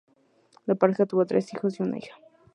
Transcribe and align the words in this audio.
La 0.65 0.73
pareja 0.73 1.05
tuvo 1.05 1.27
tres 1.27 1.53
hijos 1.53 1.79
y 1.79 1.83
una 1.83 1.99
hija. 1.99 2.15